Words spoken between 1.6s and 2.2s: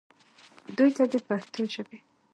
ژبې